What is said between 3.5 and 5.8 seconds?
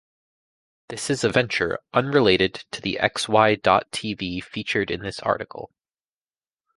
dot TV featured in this article.